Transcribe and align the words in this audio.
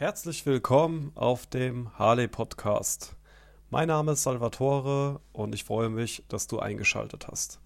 Herzlich 0.00 0.46
willkommen 0.46 1.10
auf 1.16 1.48
dem 1.48 1.92
Harley 1.98 2.28
Podcast. 2.28 3.16
Mein 3.68 3.88
Name 3.88 4.12
ist 4.12 4.22
Salvatore 4.22 5.20
und 5.32 5.56
ich 5.56 5.64
freue 5.64 5.88
mich, 5.88 6.22
dass 6.28 6.46
du 6.46 6.60
eingeschaltet 6.60 7.26
hast. 7.26 7.58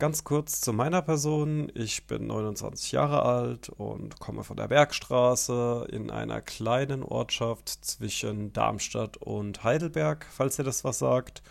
Ganz 0.00 0.24
kurz 0.24 0.60
zu 0.60 0.72
meiner 0.72 1.00
Person. 1.00 1.70
Ich 1.76 2.08
bin 2.08 2.26
29 2.26 2.90
Jahre 2.90 3.22
alt 3.22 3.68
und 3.68 4.18
komme 4.18 4.42
von 4.42 4.56
der 4.56 4.66
Bergstraße 4.66 5.86
in 5.92 6.10
einer 6.10 6.40
kleinen 6.40 7.04
Ortschaft 7.04 7.68
zwischen 7.68 8.52
Darmstadt 8.52 9.16
und 9.16 9.62
Heidelberg, 9.62 10.26
falls 10.28 10.58
ihr 10.58 10.64
das 10.64 10.82
was 10.82 10.98
sagt. 10.98 11.44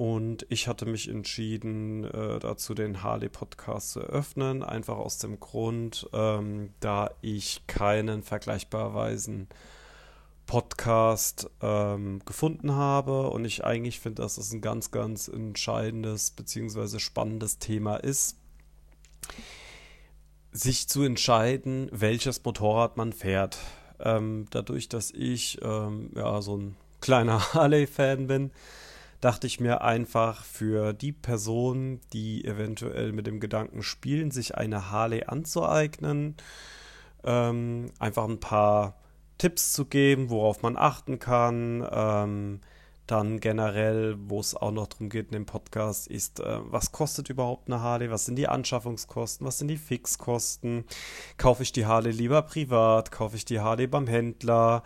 Und 0.00 0.46
ich 0.48 0.66
hatte 0.66 0.86
mich 0.86 1.10
entschieden, 1.10 2.04
äh, 2.04 2.38
dazu 2.38 2.72
den 2.72 3.02
Harley-Podcast 3.02 3.90
zu 3.90 4.00
eröffnen, 4.00 4.62
einfach 4.62 4.96
aus 4.96 5.18
dem 5.18 5.38
Grund, 5.40 6.08
ähm, 6.14 6.70
da 6.80 7.10
ich 7.20 7.66
keinen 7.66 8.22
vergleichbarweisen 8.22 9.48
Podcast 10.46 11.50
ähm, 11.60 12.22
gefunden 12.24 12.72
habe 12.72 13.28
und 13.28 13.44
ich 13.44 13.62
eigentlich 13.62 14.00
finde, 14.00 14.22
dass 14.22 14.38
es 14.38 14.54
ein 14.54 14.62
ganz, 14.62 14.90
ganz 14.90 15.28
entscheidendes 15.28 16.30
bzw. 16.30 16.98
spannendes 16.98 17.58
Thema 17.58 17.96
ist, 17.96 18.38
sich 20.50 20.88
zu 20.88 21.02
entscheiden, 21.02 21.90
welches 21.92 22.42
Motorrad 22.42 22.96
man 22.96 23.12
fährt. 23.12 23.58
Ähm, 23.98 24.46
dadurch, 24.50 24.88
dass 24.88 25.10
ich 25.10 25.58
ähm, 25.60 26.10
ja 26.16 26.40
so 26.40 26.56
ein 26.56 26.76
kleiner 27.02 27.38
Harley-Fan 27.52 28.28
bin, 28.28 28.50
dachte 29.20 29.46
ich 29.46 29.60
mir 29.60 29.82
einfach 29.82 30.44
für 30.44 30.92
die 30.92 31.12
Personen, 31.12 32.00
die 32.12 32.44
eventuell 32.44 33.12
mit 33.12 33.26
dem 33.26 33.40
Gedanken 33.40 33.82
spielen, 33.82 34.30
sich 34.30 34.54
eine 34.56 34.90
Harley 34.90 35.24
anzueignen, 35.24 36.36
ähm, 37.24 37.92
einfach 37.98 38.28
ein 38.28 38.40
paar 38.40 38.96
Tipps 39.38 39.72
zu 39.72 39.86
geben, 39.86 40.30
worauf 40.30 40.62
man 40.62 40.76
achten 40.76 41.18
kann. 41.18 41.86
Ähm, 41.90 42.60
dann 43.10 43.40
generell, 43.40 44.16
wo 44.28 44.38
es 44.38 44.54
auch 44.54 44.70
noch 44.70 44.86
darum 44.86 45.08
geht 45.08 45.26
in 45.26 45.32
dem 45.32 45.46
Podcast, 45.46 46.06
ist, 46.06 46.38
äh, 46.40 46.58
was 46.62 46.92
kostet 46.92 47.28
überhaupt 47.28 47.68
eine 47.68 47.80
Harley? 47.80 48.10
Was 48.10 48.24
sind 48.24 48.36
die 48.36 48.46
Anschaffungskosten? 48.46 49.46
Was 49.46 49.58
sind 49.58 49.68
die 49.68 49.78
Fixkosten? 49.78 50.84
Kaufe 51.36 51.64
ich 51.64 51.72
die 51.72 51.86
Harley 51.86 52.12
lieber 52.12 52.42
privat? 52.42 53.10
Kaufe 53.10 53.36
ich 53.36 53.44
die 53.44 53.60
Harley 53.60 53.88
beim 53.88 54.06
Händler? 54.06 54.84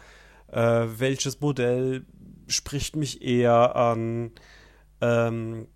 Äh, 0.50 0.86
welches 0.96 1.40
Modell 1.40 2.06
spricht 2.46 2.96
mich 2.96 3.22
eher 3.22 3.76
an. 3.76 4.32
Ähm, 5.00 5.68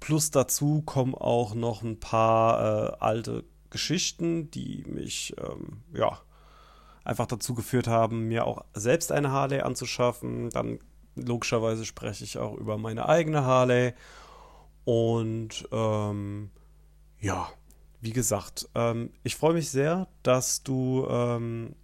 plus 0.00 0.30
dazu 0.30 0.82
kommen 0.82 1.14
auch 1.14 1.54
noch 1.54 1.82
ein 1.82 2.00
paar 2.00 2.92
äh, 2.92 2.96
alte 3.00 3.44
Geschichten, 3.70 4.50
die 4.50 4.84
mich 4.86 5.34
ähm, 5.38 5.82
ja 5.94 6.20
einfach 7.04 7.26
dazu 7.26 7.54
geführt 7.54 7.88
haben, 7.88 8.28
mir 8.28 8.46
auch 8.46 8.64
selbst 8.74 9.12
eine 9.12 9.30
Harley 9.30 9.60
anzuschaffen. 9.60 10.50
Dann 10.50 10.78
logischerweise 11.16 11.84
spreche 11.84 12.24
ich 12.24 12.38
auch 12.38 12.54
über 12.54 12.78
meine 12.78 13.08
eigene 13.08 13.44
Harley. 13.44 13.94
Und 14.84 15.68
ähm, 15.72 16.50
ja, 17.20 17.48
wie 18.00 18.12
gesagt, 18.12 18.68
ähm, 18.74 19.10
ich 19.22 19.36
freue 19.36 19.54
mich 19.54 19.70
sehr, 19.70 20.08
dass 20.22 20.62
du 20.62 21.06
ähm, 21.08 21.74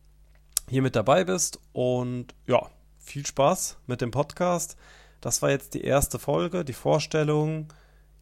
hier 0.68 0.82
mit 0.82 0.96
dabei 0.96 1.24
bist. 1.24 1.60
Und 1.72 2.34
ja, 2.46 2.68
viel 3.08 3.26
Spaß 3.26 3.78
mit 3.86 4.00
dem 4.00 4.10
Podcast. 4.10 4.76
Das 5.20 5.42
war 5.42 5.50
jetzt 5.50 5.74
die 5.74 5.82
erste 5.82 6.18
Folge, 6.18 6.64
die 6.64 6.74
Vorstellung. 6.74 7.72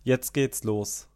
Jetzt 0.04 0.32
geht's 0.32 0.64
los. 0.64 1.08